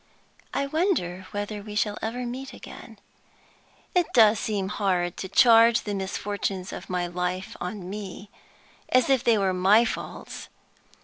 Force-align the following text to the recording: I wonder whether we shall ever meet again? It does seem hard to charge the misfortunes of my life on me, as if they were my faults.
I 0.51 0.65
wonder 0.65 1.27
whether 1.29 1.61
we 1.61 1.75
shall 1.75 1.99
ever 2.01 2.25
meet 2.25 2.53
again? 2.53 2.97
It 3.93 4.07
does 4.15 4.39
seem 4.39 4.69
hard 4.69 5.15
to 5.17 5.29
charge 5.29 5.81
the 5.81 5.93
misfortunes 5.93 6.73
of 6.73 6.89
my 6.89 7.05
life 7.05 7.55
on 7.61 7.87
me, 7.87 8.31
as 8.89 9.11
if 9.11 9.23
they 9.23 9.37
were 9.37 9.53
my 9.53 9.85
faults. 9.85 10.49